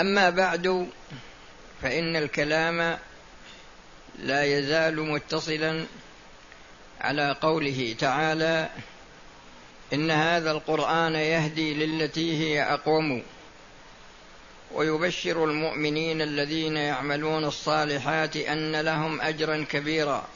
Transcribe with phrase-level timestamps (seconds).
[0.00, 0.88] أما بعد
[1.82, 2.98] فإن الكلام
[4.18, 5.84] لا يزال متصلا
[7.00, 8.68] على قوله تعالى
[9.92, 13.22] إن هذا القرآن يهدي للتي هي أقوم.
[14.72, 20.28] ويبشر المؤمنين الذين يعملون الصالحات أن لهم أجرا كبيرا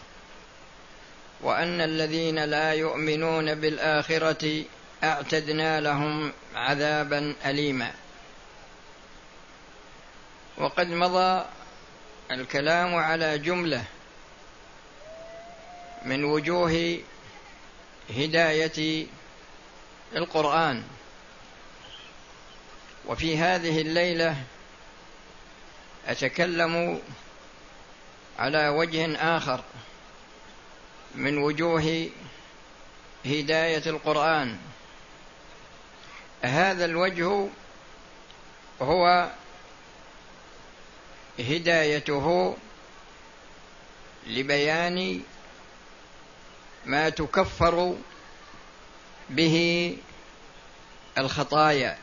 [1.41, 4.65] وأن الذين لا يؤمنون بالآخرة
[5.05, 8.04] أعتدنا لهم عذابا أليما.
[10.59, 11.45] وقد مضى
[12.31, 13.85] الكلام على جملة
[16.03, 16.99] من وجوه
[18.11, 19.07] هداية
[20.17, 20.85] القرآن.
[23.07, 24.37] وفي هذه الليلة
[26.07, 27.01] أتكلم
[28.39, 29.61] على وجه آخر
[31.15, 32.09] من وجوه
[33.27, 34.59] هداية القرآن.
[36.43, 37.49] هذا الوجه
[38.83, 39.31] هو
[41.39, 42.57] هدايته
[44.27, 45.23] لبيان
[46.87, 47.97] ما تكفر
[49.31, 49.97] به
[51.19, 51.99] الخطايا.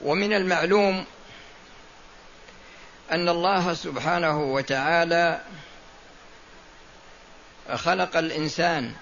[0.00, 1.04] ومن المعلوم
[3.10, 5.40] أن الله سبحانه وتعالى
[7.74, 8.94] خلق الإنسان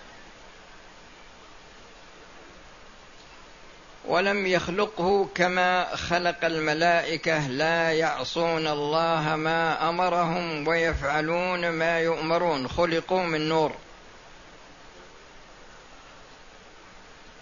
[4.07, 12.69] ولم يخلقه كما خلق الملائكة لا يعصون الله ما أمرهم ويفعلون ما يؤمرون.
[12.69, 13.73] خلقوا من نور.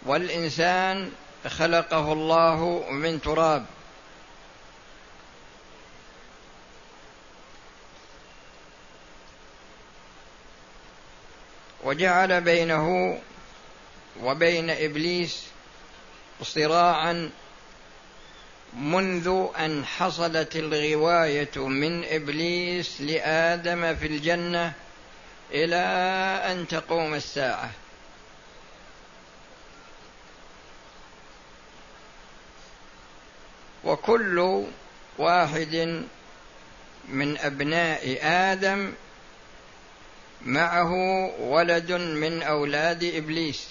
[0.06, 1.12] والإنسان
[1.48, 3.66] خلقه الله من تراب.
[11.84, 13.18] وجعل بينه
[14.22, 15.53] وبين إبليس
[16.42, 17.30] صراعا
[18.78, 24.72] منذ أن حصلت الغواية من إبليس لآدم في الجنة
[25.50, 25.76] إلى
[26.52, 27.70] أن تقوم الساعة.
[33.84, 34.64] وكل
[35.18, 36.04] واحد
[37.08, 38.92] من أبناء آدم
[40.42, 40.92] معه
[41.40, 43.68] ولد من أولاد إبليس.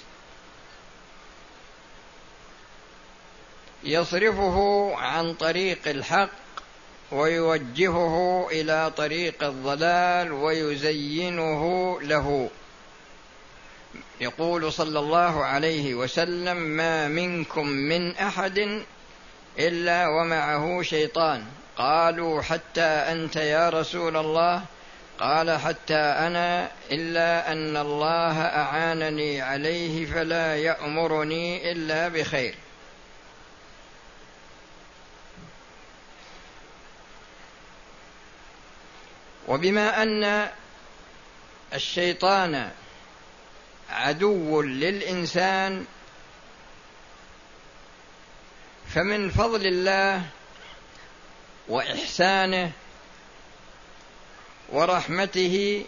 [3.84, 6.30] يصرفه عن طريق الحق
[7.12, 12.50] ويوجهه إلى طريق الضلال ويزينه له.
[14.22, 18.82] يقول صلى الله عليه وسلم ما منكم من أحد
[19.60, 21.44] إلا ومعه شيطان.
[21.78, 24.64] قالوا حتى أنت يا رسول الله؟
[25.20, 32.56] قال حتى أنا إلا أن الله أعانني عليه فلا يأمرني إلا بخير.
[39.54, 40.50] وبما أن
[41.74, 42.72] الشيطان
[43.90, 45.86] عدو للإنسان
[48.94, 50.26] فمن فضل الله
[51.68, 52.72] وإحسانه
[54.70, 55.86] ورحمته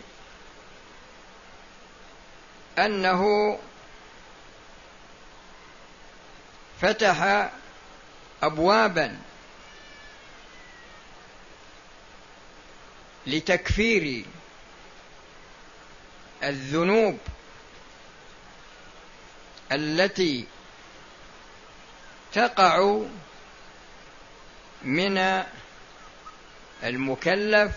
[2.80, 3.60] أنه
[6.82, 7.50] فتح
[8.44, 9.18] ابوابا
[13.28, 14.26] لتكفير
[16.44, 17.18] الذنوب
[19.72, 20.46] التي
[22.34, 23.00] تقع
[24.84, 25.44] من
[26.84, 27.72] المكلف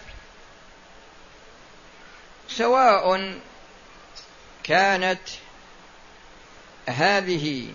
[2.49, 3.39] سواء
[4.63, 5.21] كانت
[6.89, 7.69] هذه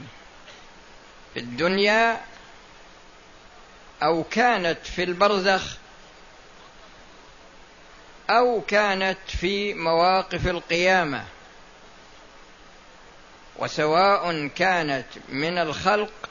[1.34, 2.22] في الدنيا
[4.04, 5.78] أو كانت في البرزخ.
[8.30, 11.24] أو كانت في مواقف القيامة.
[13.60, 16.30] وسواء كانت من الخلق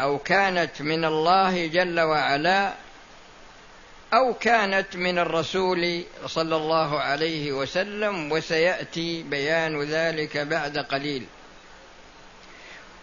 [0.00, 2.72] أو كانت من الله جل وعلا
[4.14, 11.26] أو كانت من الرسول صلى الله عليه وسلم وسيأتي بيان ذلك بعد قليل.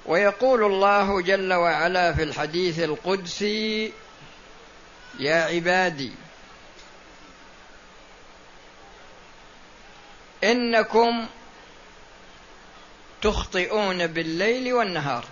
[0.05, 3.93] ويقول الله جل وعلا في الحديث القدسي
[5.19, 6.11] يا عبادي
[10.43, 11.27] إنكم
[13.21, 15.25] تخطئون بالليل والنهار.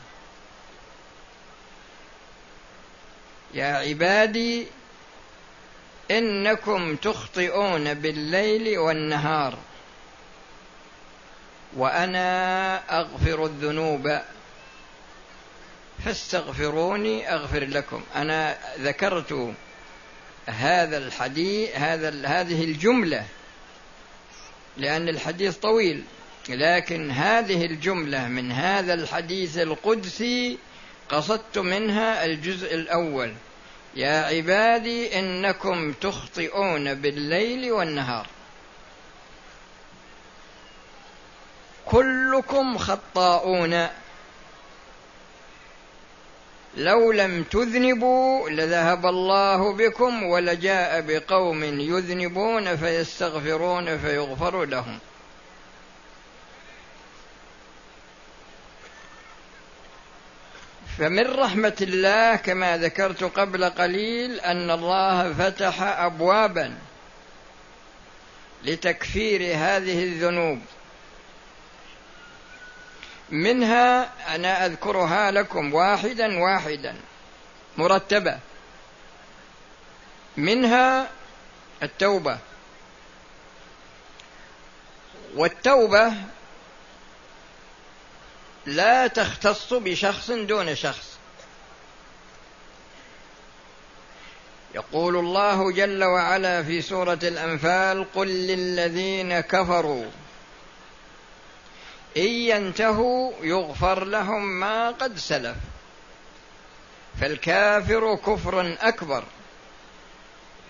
[3.54, 4.68] يا عبادي
[6.12, 9.58] إنكم تخطئون بالليل والنهار.
[11.76, 14.20] وأنا أغفر الذنوب.
[16.06, 18.04] فاستغفروني أغفر لكم.
[18.16, 19.54] أنا ذكرت
[20.46, 23.26] هذا الحديث هذا هذه الجملة.
[24.78, 26.04] لأن الحديث طويل.
[26.50, 30.58] لكن هذه الجملة من هذا الحديث القدسي
[31.10, 33.34] قصدت منها الجزء الأول.
[33.96, 38.28] يا عبادي إنكم تخطئون بالليل والنهار.
[41.86, 43.88] كلكم خطاؤون.
[46.78, 55.00] لو لم تذنبوا لذهب الله بكم ولجاء بقوم يذنبون فيستغفرون فيغفر لهم.
[60.98, 66.78] فمن رحمة الله كما ذكرت قبل قليل أن الله فتح أبوابا
[68.64, 70.60] لتكفير هذه الذنوب.
[73.32, 76.96] منها أنا أذكرها لكم واحدا واحدا.
[77.78, 78.40] مرتبة.
[80.38, 81.10] منها
[81.84, 82.38] التوبة.
[85.36, 86.14] والتوبة
[88.66, 91.20] لا تختص بشخص دون شخص.
[94.76, 100.06] يقول الله جل وعلا في سورة الأنفال قل للذين كفروا
[102.20, 105.56] إن ينتهوا يغفر لهم ما قد سلف.
[107.22, 109.24] فالكافر كفر أكبر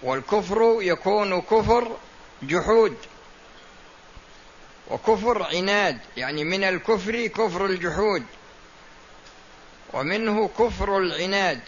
[0.03, 1.97] والكفر يكون كفر
[2.43, 2.97] جحود
[4.89, 8.23] وكفر عناد يعني من الكفر كفر الجحود
[9.93, 11.61] ومنه كفر العناد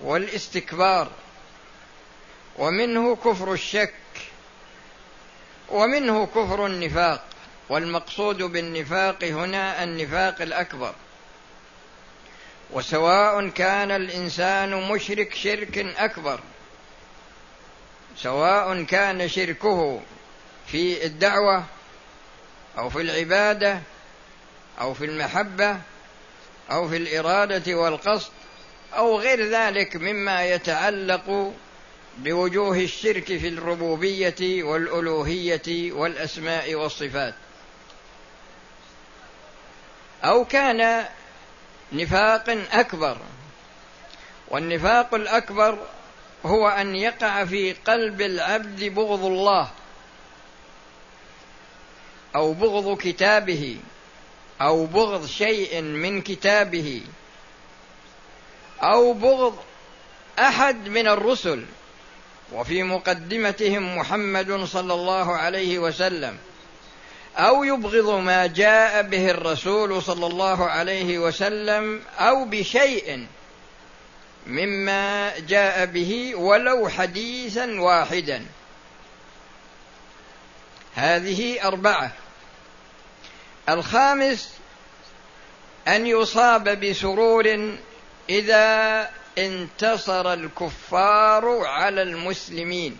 [0.00, 1.10] والاستكبار
[2.58, 3.94] ومنه كفر الشك
[5.68, 7.24] ومنه كفر النفاق.
[7.72, 10.94] والمقصود بالنفاق هنا النفاق الأكبر.
[12.70, 16.40] وسواء كان الإنسان مشرك شرك أكبر
[18.16, 20.00] سواء كان شركه
[20.66, 21.64] في الدعوة
[22.78, 23.80] أو في العبادة
[24.80, 25.76] أو في المحبة
[26.70, 28.32] أو في الإرادة والقصد
[28.94, 31.52] أو غير ذلك مما يتعلق
[32.18, 37.34] بوجوه الشرك في الربوبية والألوهية والأسماء والصفات.
[40.24, 41.04] أو كان
[41.92, 43.16] نفاق أكبر.
[44.48, 45.78] والنفاق الأكبر
[46.46, 49.70] هو أن يقع في قلب العبد بغض الله
[52.34, 53.76] أو بغض كتابه
[54.60, 57.02] أو بغض شيء من كتابه
[58.82, 59.58] أو بغض
[60.38, 61.64] أحد من الرسل.
[62.52, 66.38] وفي مقدمتهم محمد صلى الله عليه وسلم
[67.36, 73.26] أو يبغض ما جاء به الرسول صلى الله عليه وسلم أو بشيء
[74.46, 78.46] مما جاء به ولو حديثا واحدا.
[80.94, 82.12] هذه أربعة.
[83.68, 84.52] الخامس
[85.88, 87.76] أن يصاب بسرور
[88.30, 92.98] إذا انتصر الكفار على المسلمين.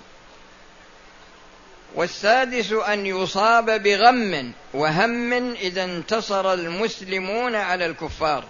[1.95, 8.45] والسادس أن يصاب بغم وهم إذا انتصر المسلمون على الكفار.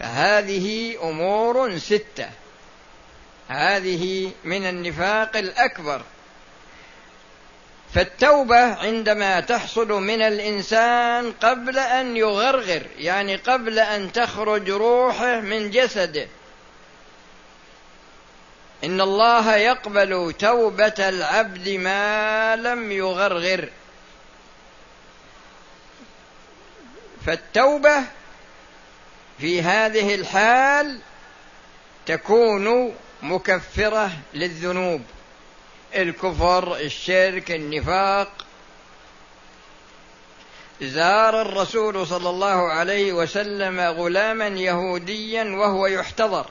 [0.00, 2.28] فهذه أمور ستة.
[3.48, 6.02] هذه من النفاق الأكبر.
[7.94, 16.26] فالتوبة عندما تحصل من الإنسان قبل أن يغرغر يعني قبل أن تخرج روحه من جسده.
[18.84, 23.68] إن الله يقبل توبة العبد ما لم يغرغر.
[27.26, 28.04] فالتوبة
[29.38, 30.98] في هذه الحال
[32.06, 35.02] تكون مكفرة للذنوب.
[35.94, 38.46] الكفر الشرك النفاق.
[40.82, 46.46] زار الرسول صلى الله عليه وسلم غلاما يهوديا وهو يحتضر.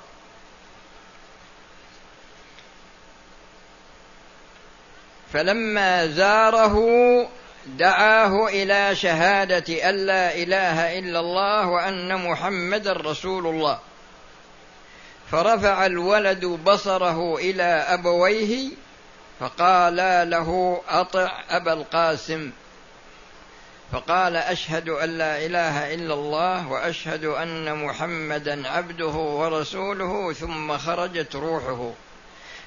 [5.35, 6.77] فلما زاره
[7.65, 13.79] دعاه إلى شهادة أن لا إله إلا الله وأن محمدا رسول الله.
[15.31, 18.69] فرفع الولد بصره إلى أبويه
[19.39, 22.51] فقالا له أطع أبا القاسم.
[23.91, 31.91] فقال أشهد أن لا إله إلا الله وأشهد أن محمدا عبده ورسوله ثم خرجت روحه.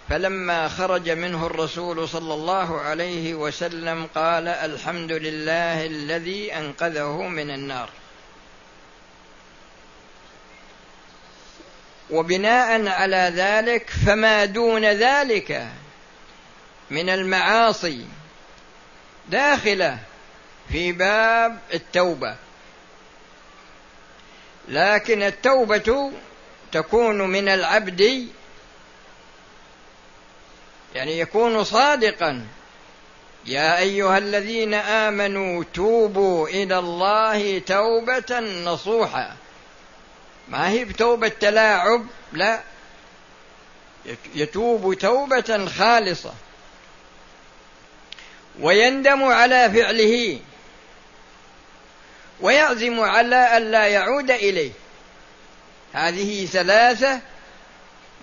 [0.09, 7.91] فلما خرج منه الرسول صلى الله عليه وسلم قال الحمد لله الذي أنقذه من النار.
[12.11, 15.69] وبناء على ذلك فما دون ذلك
[16.91, 18.07] من المعاصي
[19.29, 19.99] داخله
[20.69, 22.37] في باب التوبة.
[24.69, 26.13] لكن التوبة
[26.73, 28.29] تكون من العبد
[30.95, 32.47] يعني يكون صادقا.
[33.47, 39.37] يا أيها الذين آمنوا توبوا إلى الله توبة نصوحا.
[40.49, 42.61] ما هي بتوبة تلاعب؟ لا.
[44.35, 46.35] يتوب توبة خالصة.
[48.61, 50.41] ويندم على فعله.
[52.41, 54.73] ويعزم على الا يعود إليه.
[55.93, 57.21] هذه ثلاثة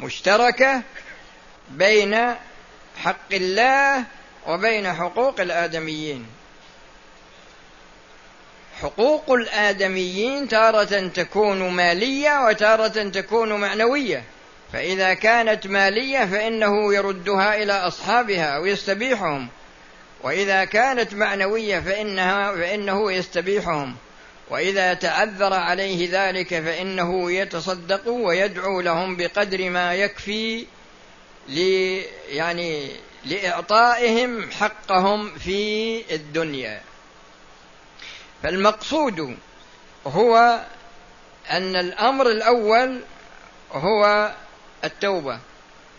[0.01, 0.81] مشتركة
[1.69, 2.35] بين
[2.97, 4.03] حق الله
[4.47, 6.25] وبين حقوق الآدميين.
[8.81, 14.23] حقوق الآدميين تارة تكون مالية وتارة تكون معنوية.
[14.73, 19.47] فإذا كانت مالية فإنه يردها إلى أصحابها أو يستبيحهم
[20.23, 23.95] وإذا كانت معنوية فإنها فإنه يستبيحهم.
[24.49, 30.65] وإذا تعذر عليه ذلك فإنه يتصدق ويدعو لهم بقدر ما يكفي
[31.47, 32.91] لي يعني
[33.25, 36.81] لإعطائهم حقهم في الدنيا.
[38.43, 39.37] فالمقصود
[40.07, 40.59] هو
[41.51, 43.01] أن الأمر الأول
[43.71, 44.31] هو
[44.83, 45.39] التوبة.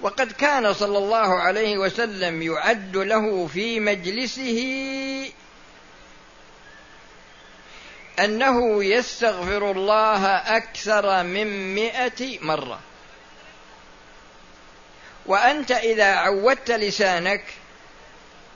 [0.01, 4.61] وقد كان صلى الله عليه وسلم يعد له في مجلسه
[8.19, 12.81] أنه يستغفر الله أكثر من مئة مرة.
[15.27, 17.45] وأنت إذا عودت لسانك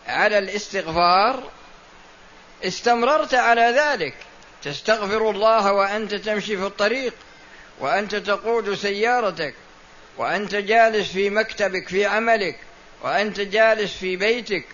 [0.07, 1.51] على الاستغفار
[2.65, 4.15] استمررت على ذلك.
[4.63, 7.15] تستغفر الله وأنت تمشي في الطريق
[7.81, 9.55] وأنت تقود سيارتك
[10.17, 12.57] وأنت جالس في مكتبك في عملك
[13.03, 14.65] وأنت جالس في بيتك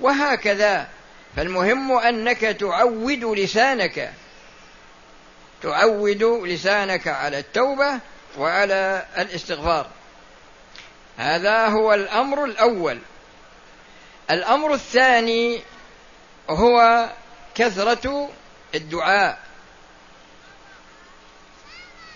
[0.00, 0.88] وهكذا.
[1.36, 4.12] فالمهم أنك تعود لسانك.
[5.62, 7.98] تعود لسانك على التوبة
[8.38, 9.86] وعلى الاستغفار.
[11.18, 12.98] هذا هو الأمر الأول.
[14.30, 15.62] الأمر الثاني
[16.50, 17.08] هو
[17.54, 18.30] كثرة
[18.74, 19.38] الدعاء.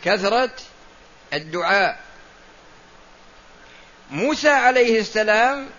[0.05, 0.51] كثرة
[1.33, 2.01] الدعاء.
[4.11, 5.71] موسى عليه السلام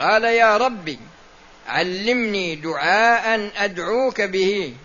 [0.00, 0.98] قال يا ربي
[1.68, 4.76] علمني دعاء أدعوك به.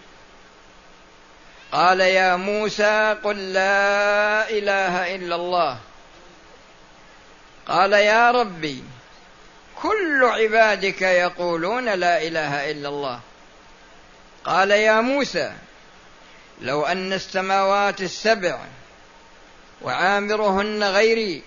[1.71, 5.79] قال يا موسى قل لا إله إلا الله.
[7.69, 8.83] قال يا ربي
[9.81, 13.19] كل عبادك يقولون لا إله إلا الله.
[14.45, 15.53] قال يا موسى
[16.61, 18.59] لو أن السماوات السبع
[19.81, 21.43] وعامرهن غيري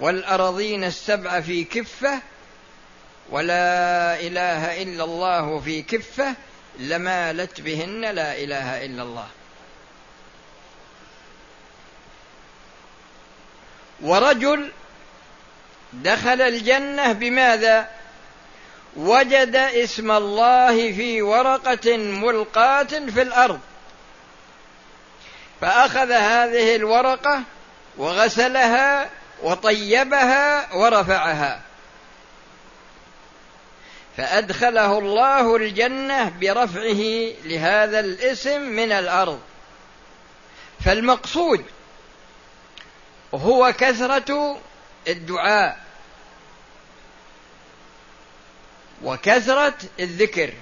[0.00, 2.20] والأرضين السبع في كفة
[3.30, 6.34] ولا إله إلا الله في كفة
[6.78, 9.28] لمالت بهن لا إله إلا الله.
[14.00, 14.70] ورجل
[15.92, 17.88] دخل الجنة بماذا؟
[18.96, 23.60] وجد اسم الله في ورقة ملقاة في الأرض.
[25.60, 27.42] فأخذ هذه الورقة
[27.96, 29.10] وغسلها
[29.42, 31.60] وطيبها ورفعها.
[34.16, 39.40] فأدخله الله الجنة برفعه لهذا الاسم من الأرض.
[40.84, 41.64] فالمقصود
[43.34, 44.60] هو كثرة
[45.08, 45.80] الدعاء
[49.04, 50.52] وكثرة الذكر.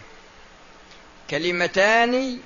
[1.30, 2.40] كلمتان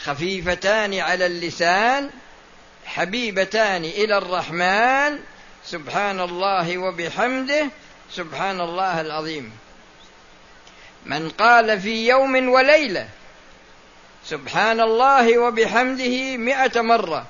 [0.00, 2.10] خفيفتان على اللسان
[2.84, 5.18] حبيبتان إلى الرحمن
[5.64, 7.66] سبحان الله وبحمده
[8.12, 9.52] سبحان الله العظيم.
[11.06, 13.08] من قال في يوم وليلة
[14.26, 17.26] سبحان الله وبحمده مئة مرة.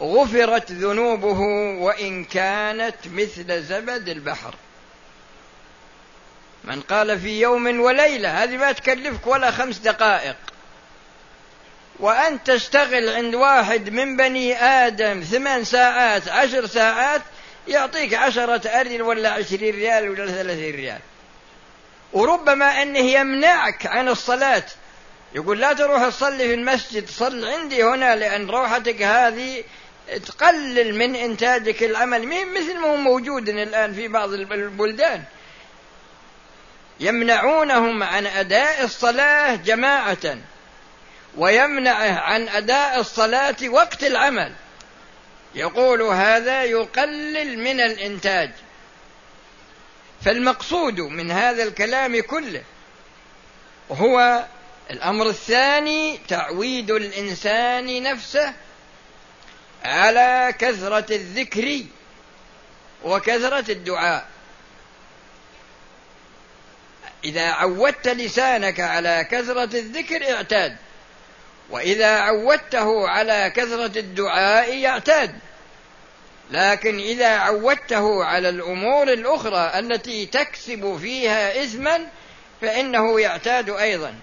[0.00, 1.40] غفرت ذنوبه
[1.80, 4.54] وإن كانت مثل زبد البحر.
[6.64, 10.36] من قال في يوم وليلة هذه ما تكلفك ولا خمس دقائق.
[12.00, 17.22] وأن تشتغل عند واحد من بني آدم ثمان ساعات عشر ساعات
[17.68, 21.00] يعطيك عشرة أريل ولا عشرين ريال ولا ثلاثين ريال.
[22.12, 24.64] وربما أنه يمنعك عن الصلاة.
[25.34, 29.64] يقول لا تروح تصلي في المسجد صل عندي هنا لأن روحتك هذه
[30.18, 35.22] تقلل من إنتاجك العمل مثل ما هو موجود الآن في بعض البلدان.
[37.00, 40.38] يمنعونهم عن أداء الصلاة جماعة
[41.36, 44.52] ويمنعه عن أداء الصلاة وقت العمل.
[45.54, 48.50] يقول هذا يقلل من الإنتاج.
[50.24, 52.62] فالمقصود من هذا الكلام كله
[53.90, 54.44] هو
[54.90, 58.52] الأمر الثاني تعويد الإنسان نفسه
[59.84, 61.80] على كثرة الذكر
[63.04, 64.26] وكثرة الدعاء.
[67.24, 70.76] إذا عودت لسانك على كثرة الذكر اعتاد
[71.70, 75.34] وإذا عودته على كثرة الدعاء يعتاد.
[76.50, 82.06] لكن إذا عودته على الأمور الأخرى التي تكسب فيها إثما
[82.60, 84.14] فإنه يعتاد أيضا.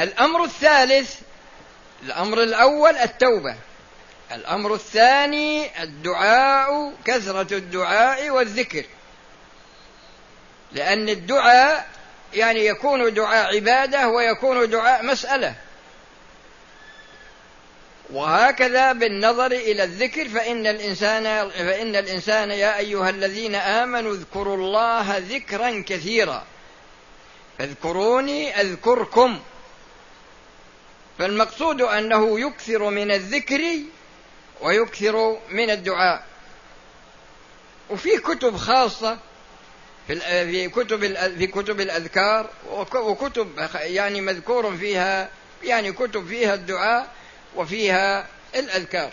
[0.00, 1.20] الأمر الثالث
[2.02, 3.56] الأمر الأول التوبة.
[4.32, 8.84] الأمر الثاني الدعاء كثرة الدعاء والذكر.
[10.72, 11.88] لأن الدعاء
[12.34, 15.54] يعني يكون دعاء عبادة ويكون دعاء مسألة.
[18.10, 25.84] وهكذا بالنظر إلى الذكر فإن الإنسان فإن الإنسان يا أيها الذين آمنوا اذكروا الله ذكرا
[25.86, 26.44] كثيرا.
[27.58, 29.40] فاذكروني أذكركم.
[31.18, 33.62] فالمقصود أنه يكثر من الذكر
[34.60, 36.24] ويكثر من الدعاء.
[37.90, 39.18] وفي كتب خاصة
[40.08, 41.00] في كتب
[41.38, 42.50] في كتب الأذكار
[42.94, 45.28] وكتب يعني مذكور فيها
[45.62, 47.08] يعني كتب فيها الدعاء
[47.56, 49.12] وفيها الأذكار.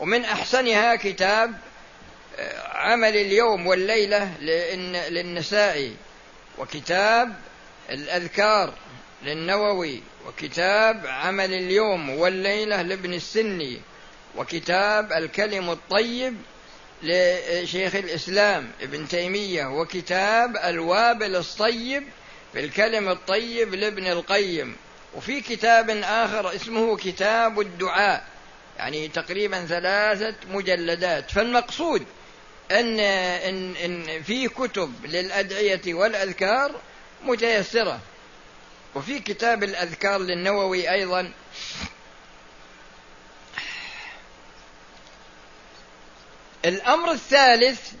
[0.00, 1.52] ومن أحسنها كتاب
[2.38, 4.34] آه، عمل اليوم والليلة
[5.10, 5.92] للنساء
[6.58, 7.36] وكتاب
[7.90, 8.74] الأذكار.
[9.22, 13.80] للنووي وكتاب عمل اليوم والليلة لابن السني
[14.36, 16.36] وكتاب الكلم الطيب
[17.02, 22.04] لشيخ الإسلام ابن تيمية وكتاب الوابل الصيب
[22.52, 24.76] في الكلم الطيب لابن القيم.
[25.14, 28.24] وفي كتاب آخر اسمه كتاب الدعاء
[28.78, 31.30] يعني تقريبا ثلاثة مجلدات.
[31.30, 32.04] فالمقصود
[32.70, 36.74] أن إن, إن في كتب للأدعية والأذكار
[37.24, 38.00] متيسرة.
[38.96, 41.32] وفي كتاب الأذكار للنووي أيضا.
[46.64, 47.92] الأمر الثالث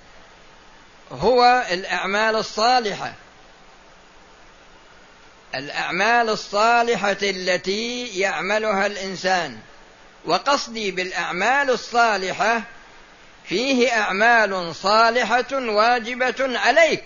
[1.12, 3.14] هو الأعمال الصالحة.
[5.54, 9.58] الأعمال الصالحة التي يعملها الإنسان.
[10.24, 12.62] وقصدي بالأعمال الصالحة
[13.44, 17.04] فيه أعمال صالحة واجبة عليك.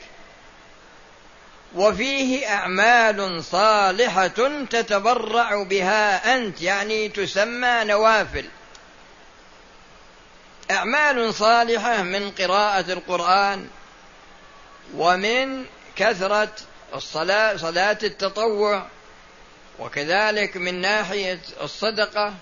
[1.75, 4.29] وفيه أعمال صالحة
[4.71, 8.45] تتبرع بها أنت يعني تسمى نوافل.
[10.71, 13.69] أعمال صالحة من قراءة القرآن
[14.95, 15.65] ومن
[15.97, 16.53] كثرة
[16.95, 18.87] الصلاة صلاة التطوع
[19.79, 22.35] وكذلك من ناحية الصدقة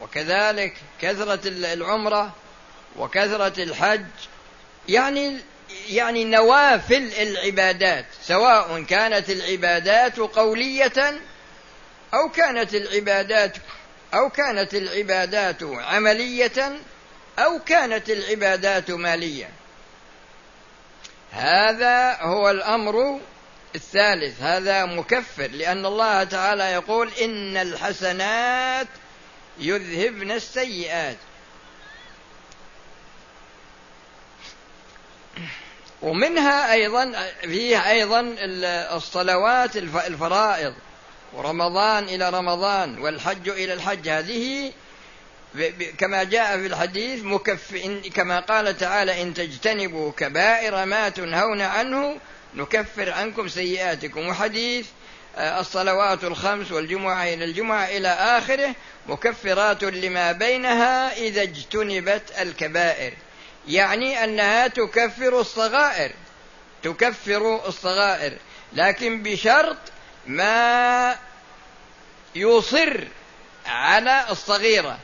[0.00, 2.32] وكذلك كثرة العمرة
[2.96, 4.06] وكثرة الحج.
[4.88, 5.40] يعني
[5.88, 11.20] يعني نوافل العبادات سواء كانت العبادات قولية
[12.14, 13.56] أو كانت العبادات
[14.14, 16.78] أو كانت العبادات عملية
[17.38, 19.50] أو كانت العبادات مالية.
[21.30, 23.20] هذا هو الأمر
[23.74, 28.86] الثالث هذا مكفر لأن الله تعالى يقول إن الحسنات
[29.58, 31.16] يذهبن السيئات.
[36.06, 38.34] ومنها أيضا فيه أيضا
[38.96, 40.74] الصلوات الفرائض.
[41.32, 44.08] ورمضان إلى رمضان والحج إلى الحج.
[44.08, 44.72] هذه
[45.98, 52.16] كما جاء في الحديث مكف كما قال تعالى إن تجتنبوا كبائر ما تنهون عنه
[52.54, 54.28] نكفر عنكم سيئاتكم.
[54.28, 54.86] وحديث
[55.36, 58.74] آه، الصلوات الخمس والجمعة إلى الجمعة إلى آخره
[59.06, 63.12] مكفرات لما بينها إذا اجتنبت الكبائر.
[63.68, 66.12] يعني أنها تكفر الصغائر
[66.82, 68.32] تكفر الصغائر
[68.72, 69.76] لكن بشرط
[70.26, 71.16] ما
[72.34, 73.08] يصر
[73.66, 74.98] على الصغيرة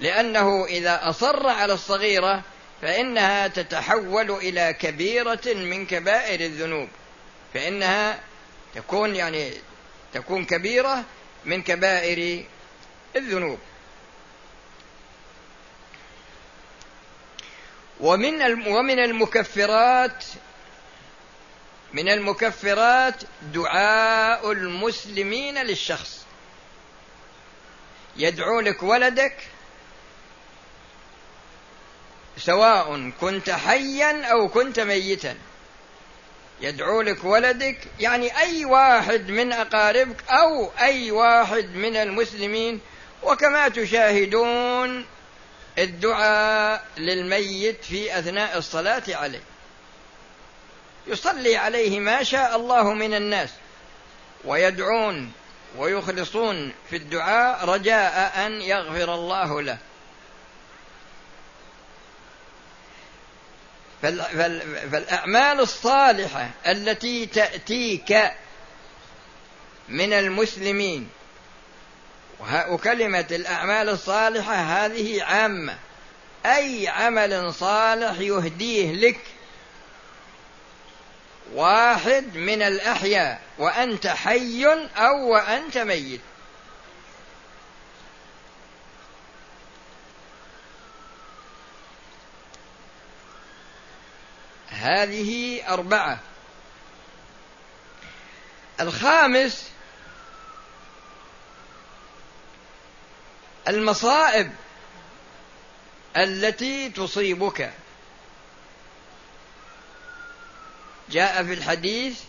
[0.00, 2.42] لأنه إذا أصر على الصغيرة
[2.82, 6.88] فإنها تتحول إلى كبيرة من كبائر الذنوب
[7.54, 8.20] فإنها
[8.74, 9.52] تكون يعني
[10.14, 11.04] تكون كبيرة
[11.44, 12.44] من كبائر
[13.16, 13.58] الذنوب.
[18.00, 20.24] ومن ومن المكفرات
[21.92, 23.14] من المكفرات
[23.54, 26.24] دعاء المسلمين للشخص.
[28.16, 29.36] يدعو لك ولدك
[32.38, 35.36] سواء كنت حيا أو كنت ميتا.
[36.60, 42.80] يدعو لك ولدك يعني أي واحد من أقاربك أو أي واحد من المسلمين.
[43.22, 45.06] وكما تشاهدون
[45.78, 49.42] الدعاء للميت في أثناء الصلاة عليه.
[51.06, 53.50] يصلي عليه ما شاء الله من الناس
[54.44, 55.32] ويدعون
[55.76, 59.78] ويخلصون في الدعاء رجاء أن يغفر الله له.
[64.02, 68.32] فالأعمال الصالحة التي تأتيك
[69.88, 71.08] من المسلمين
[72.40, 75.78] وكلمة الأعمال الصالحة هذه عامه
[76.46, 79.20] أي عمل صالح يهديه لك.
[81.54, 83.40] واحد من الأحياء.
[83.58, 86.20] وأنت حي أو وأنت ميت.
[94.68, 96.18] هذه أربعة.
[98.80, 99.70] الخامس
[103.68, 104.50] المصائب
[106.16, 107.72] التي تصيبك.
[111.10, 112.20] جاء في الحديث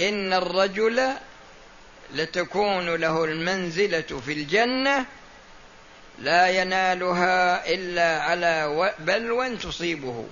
[0.00, 1.08] إن الرجل
[2.14, 5.06] لتكون له المنزلة في الجنة
[6.18, 10.26] لا ينالها إلا على بلوى تصيبه.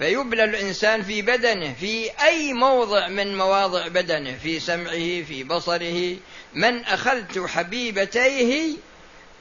[0.00, 6.16] فيبلى الإنسان في بدنه في أي موضع من مواضع بدنه في سمعه في بصره.
[6.54, 8.76] من أخذت حبيبتيه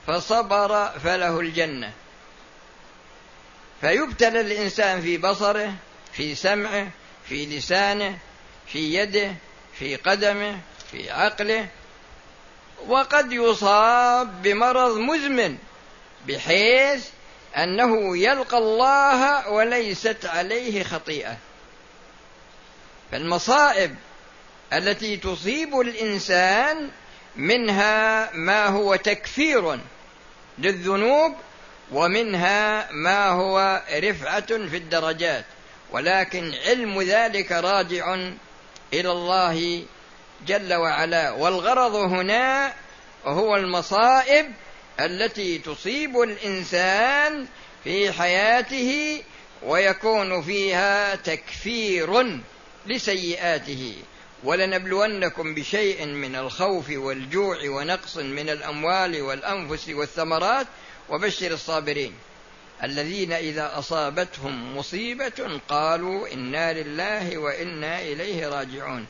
[0.08, 1.94] فصبر فله الجنة.
[3.82, 5.74] فيبتلى الإنسان في بصره
[6.14, 6.88] في سمعه
[7.30, 8.18] في لسانه
[8.68, 9.36] في يده
[9.80, 10.60] في قدمه
[10.92, 11.68] في عقله.
[12.88, 15.58] وقد يصاب بمرض مزمن
[16.28, 17.08] بحيث
[17.58, 21.38] أنه يلقى الله وليست عليه خطيئة.
[23.12, 23.96] فالمصائب
[24.74, 26.90] التي تصيب الإنسان
[27.36, 29.80] منها ما هو تكفير
[30.60, 31.36] للذنوب
[31.92, 35.46] ومنها ما هو رفعة في الدرجات.
[35.92, 38.14] ولكن علم ذلك راجع
[38.94, 39.86] إلى الله
[40.48, 41.32] جل وعلا.
[41.32, 42.74] والغرض هنا
[43.26, 44.52] هو المصائب
[45.00, 47.48] التي تصيب الإنسان
[47.84, 49.22] في حياته
[49.64, 52.40] ويكون فيها تكفير
[52.86, 53.96] لسيئاته.
[54.44, 60.68] ولنبلونكم بشيء من الخوف والجوع ونقص من الأموال والأنفس والثمرات.
[61.10, 62.14] وبشر الصابرين
[62.84, 69.06] الذين إذا أصابتهم مصيبة قالوا إنا لله وإنا إليه راجعون.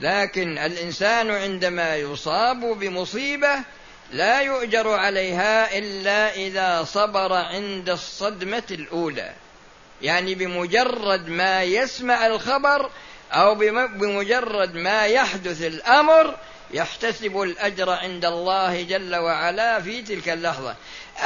[0.00, 3.64] لكن الإنسان عندما يصاب بمصيبة
[4.12, 9.32] لا يؤجر عليها إلا إذا صبر عند الصدمة الأولى.
[10.02, 12.90] يعني بمجرد ما يسمع الخبر
[13.32, 13.54] أو
[13.88, 16.36] بمجرد ما يحدث الأمر
[16.70, 20.76] يحتسب الأجر عند الله جل وعلا في تلك اللحظة.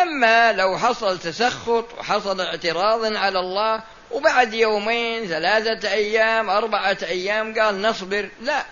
[0.03, 7.83] أما لو حصل تسخط وحصل اعتراض على الله وبعد يومين ثلاثة أيام أربعة أيام قال
[7.83, 8.65] نصبر لا.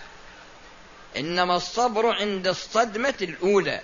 [1.17, 3.81] إنما الصبر عند الصدمة الأولى.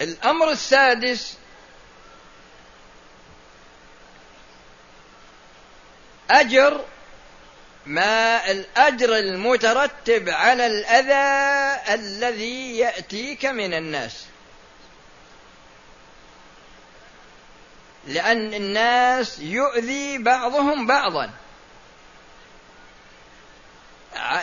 [0.00, 1.34] الأمر السادس
[6.30, 6.84] أجر
[7.86, 14.24] ما الأجر المترتب على الأذى الذي يأتيك من الناس.
[18.06, 21.30] لأن الناس يؤذي بعضهم بعضا.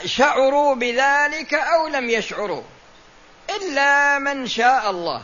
[0.06, 2.64] شعروا بذلك أو لم يشعروا.
[3.50, 5.24] إلا من شاء الله.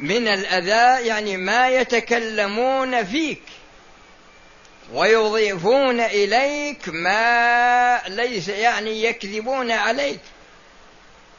[0.00, 3.42] من الأذى يعني ما يتكلمون فيك
[4.92, 10.20] ويضيفون إليك ما ليس يعني يكذبون عليك.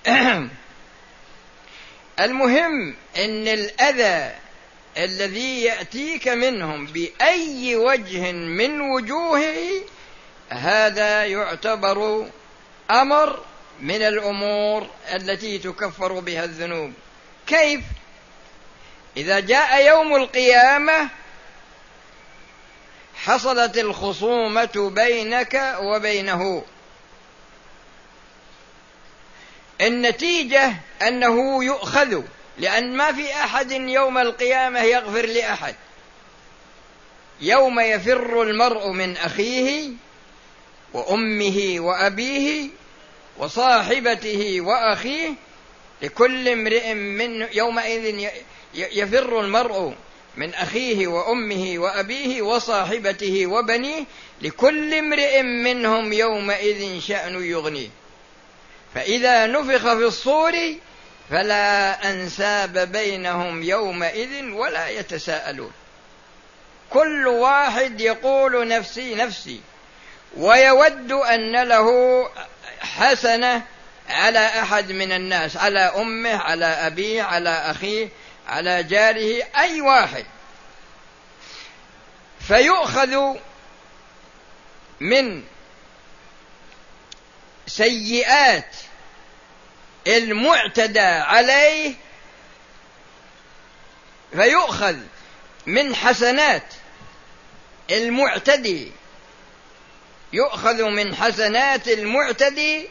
[2.19, 4.35] المهم أن الأذى
[4.97, 9.81] الذي يأتيك منهم بأي وجه من وجوهه
[10.49, 12.27] هذا يعتبر
[12.91, 13.43] أمر
[13.81, 16.93] من الأمور التي تكفر بها الذنوب.
[17.47, 17.81] كيف؟
[19.17, 21.09] إذا جاء يوم القيامة
[23.15, 26.63] حصلت الخصومة بينك وبينه.
[29.81, 32.21] النتيجة أنه يؤخذ
[32.57, 35.75] لأن ما في أحد يوم القيامة يغفر لأحد.
[37.41, 39.91] يوم يفر المرء من أخيه
[40.93, 42.69] وأمه وأبيه
[43.37, 45.33] وصاحبته وأخيه
[46.01, 48.29] لكل امرئ من يومئذ
[48.73, 49.93] يفر المرء
[50.37, 54.03] من أخيه وأمه وأبيه وصاحبته وبنيه
[54.41, 57.89] لكل امرئ منهم يومئذ شأن يغنيه.
[58.95, 60.53] فإذا نفخ في الصور
[61.29, 65.71] فلا أنساب بينهم يومئذ ولا يتساءلون.
[66.89, 69.59] كل واحد يقول نفسي نفسي
[70.37, 71.87] ويود أن له
[72.79, 73.61] حسنة
[74.09, 78.09] على أحد من الناس على أمه على أبيه على أخيه
[78.47, 80.25] على جاره أي واحد.
[82.47, 83.35] فيؤخذ
[84.99, 85.43] من
[87.67, 88.75] سيئات
[90.07, 91.93] المعتدى عليه
[94.33, 94.97] فيؤخذ
[95.65, 96.73] من حسنات
[97.91, 98.91] المعتدي.
[100.33, 102.87] يؤخذ من حسنات المعتدي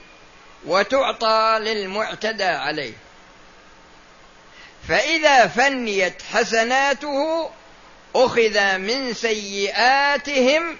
[0.67, 2.93] وتعطى للمعتدى عليه.
[4.91, 7.51] فإذا فنيت حسناته
[8.15, 10.79] أخذ من سيئاتهم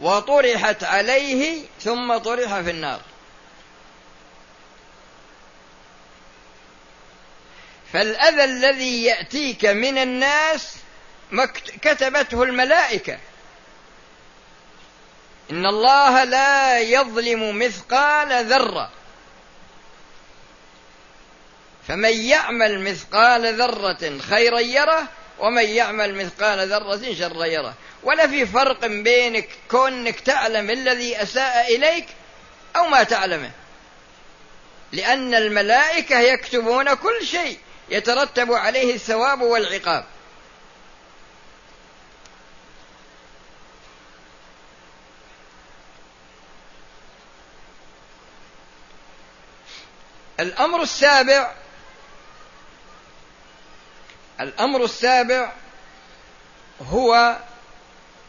[0.00, 3.00] وطرحت عليه ثم طرح في النار.
[7.92, 10.76] فالأذى الذي يأتيك من الناس
[11.82, 13.18] كتبته الملائكة.
[15.50, 18.90] إن الله لا يظلم مثقال ذرة.
[21.88, 27.74] فمن يعمل مثقال ذرة خيرا يره ومن يعمل مثقال ذرة شرا يره.
[28.02, 32.06] ولا في فرق بينك كونك تعلم الذي أساء إليك
[32.76, 33.50] أو ما تعلمه.
[34.92, 40.04] لأن الملائكة يكتبون كل شيء يترتب عليه الثواب والعقاب.
[50.40, 51.61] الأمر السابع
[54.40, 55.52] الأمر السابع
[56.90, 57.36] هو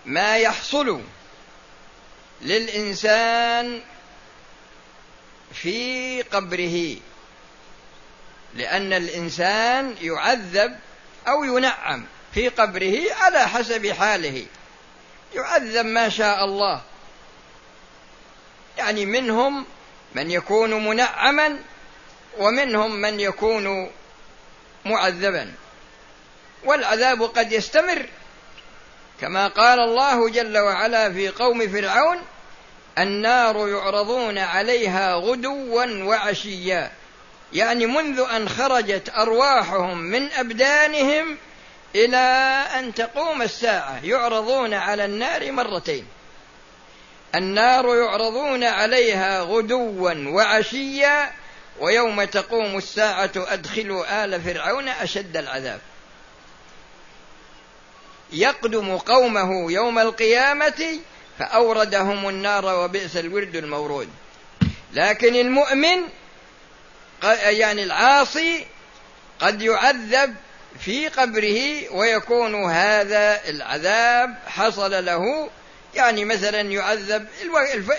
[0.05, 1.01] ما يحصل
[2.41, 3.81] للإنسان
[5.53, 6.97] في قبره
[8.55, 10.79] لأن الإنسان يعذب
[11.27, 14.45] أو ينعم في قبره على حسب حاله.
[15.35, 16.81] يعذب ما شاء الله.
[18.77, 19.65] يعني منهم
[20.15, 21.59] من يكون منعما
[22.37, 23.91] ومنهم من يكون
[24.85, 25.53] معذبا.
[26.65, 28.05] والعذاب قد يستمر.
[29.21, 32.17] كما قال الله جل وعلا في قوم فرعون
[32.97, 36.91] النار يعرضون عليها غدوا وعشيا.
[37.53, 41.37] يعني منذ أن خرجت أرواحهم من أبدانهم
[41.95, 42.17] إلى
[42.79, 46.05] أن تقوم الساعة يعرضون على النار مرتين.
[47.35, 51.31] النار يعرضون عليها غدوا وعشيا
[51.79, 55.79] ويوم تقوم الساعة أدخلوا آل فرعون أشد العذاب.
[58.33, 60.99] يقدم قومه يوم القيامة
[61.39, 64.09] فأوردهم النار وبئس الورد المورود.
[64.93, 66.03] لكن المؤمن
[67.43, 68.65] يعني العاصي
[69.39, 70.35] قد يعذب
[70.79, 75.49] في قبره ويكون هذا العذاب حصل له.
[75.95, 77.27] يعني مثلا يعذب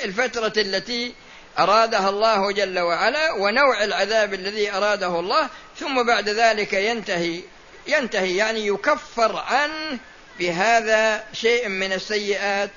[0.04, 1.14] الفترة التي
[1.58, 5.48] أرادها الله جل وعلا ونوع العذاب الذي أراده الله
[5.80, 7.40] ثم بعد ذلك ينتهي
[7.86, 9.98] ينتهي يعني يكفر عنه
[10.38, 12.70] بهذا شيء من السيئات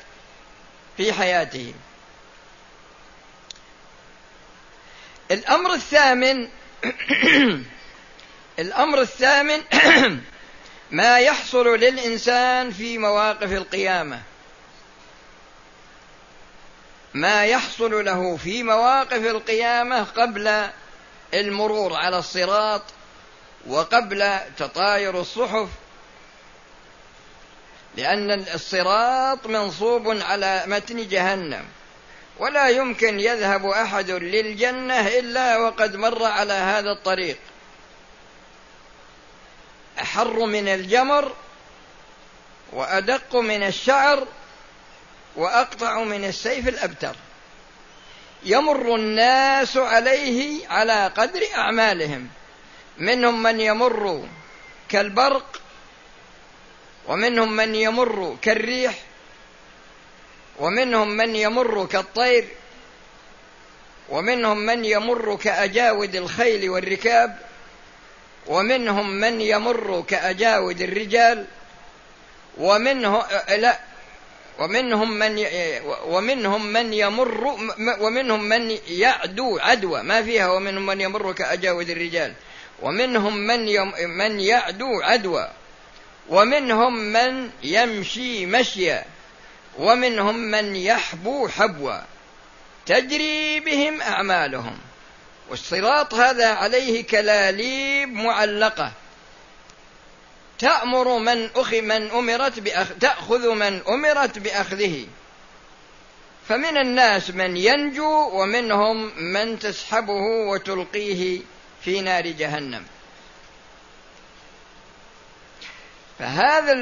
[0.98, 1.74] في حياته.
[5.32, 6.50] الأمر الثامن
[8.60, 9.62] الأمر الثامن
[10.92, 14.22] ما يحصل للإنسان في مواقف القيامة.
[17.14, 20.70] ما يحصل له في مواقف القيامة قبل
[21.34, 22.82] المرور على الصراط
[23.68, 25.70] وقبل تطاير الصحف
[27.98, 31.66] لأن الصراط منصوب على متن جهنم.
[32.40, 37.38] ولا يمكن يذهب أحد للجنة إلا وقد مر على هذا الطريق.
[40.02, 41.34] أحر من الجمر
[42.74, 44.28] وأدق من الشعر
[45.36, 47.16] وأقطع من السيف الأبتر.
[48.44, 52.30] يمر الناس عليه على قدر أعمالهم.
[52.98, 54.28] منهم من يمر
[54.90, 55.62] كالبرق
[57.08, 58.94] ومنهم من يمر كالريح
[60.60, 62.46] ومنهم من يمر كالطير
[64.10, 67.38] ومنهم من يمر كأجاود الخيل والركاب
[68.48, 71.46] ومنهم من يمر كأجاود الرجال
[72.58, 73.80] ومنه لا
[74.60, 75.46] ومنهم من
[76.06, 77.58] ومنهم من يمر
[78.00, 82.34] ومنهم من يعدو عدوى ما فيها ومنهم من يمر كأجاود الرجال
[82.82, 83.66] ومنهم من
[84.18, 85.50] من يعدو عدوى.
[86.30, 89.06] ومنهم من يمشي مشيا
[89.78, 92.00] ومنهم من يحبو حبوا.
[92.86, 94.78] تجري بهم أعمالهم.
[95.50, 98.92] والصراط هذا عليه كلاليب معلقة.
[100.60, 105.06] تأمر من أخي من أمرت بأخ تأخذ من أمرت بأخذه.
[106.50, 111.42] فمن الناس من ينجو ومنهم من تسحبه وتلقيه
[111.84, 112.86] في نار جهنم.
[116.20, 116.74] فهذا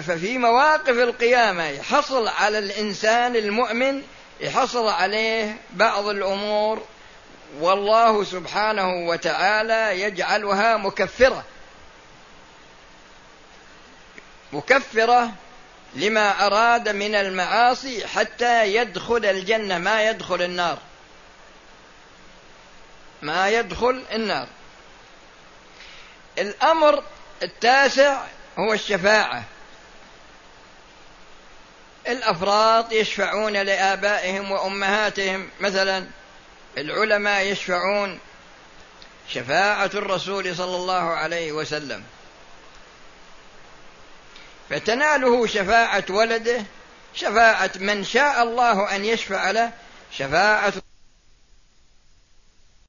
[0.00, 4.02] ففي مواقف القيامة يحصل على الإنسان المؤمن
[4.40, 6.82] يحصل عليه بعض الأمور
[7.60, 11.44] والله سبحانه وتعالى يجعلها مكفرة.
[14.52, 15.32] مكفرة
[15.94, 20.78] لما أراد من المعاصي حتى يدخل الجنة ما يدخل النار.
[23.22, 24.46] ما يدخل النار.
[26.38, 27.04] الأمر
[27.42, 28.24] التاسع
[28.58, 29.44] هو الشفاعة.
[32.08, 35.50] الأفراط يشفعون لآبائهم وأمهاتهم.
[35.60, 36.06] مثلا
[36.78, 38.18] العلماء يشفعون.
[39.28, 42.04] شفاعة الرسول صلى الله عليه وسلم.
[44.70, 46.64] فتناله شفاعة ولده
[47.14, 49.72] شفاعة من شاء الله أن يشفع له
[50.12, 50.72] شفاعة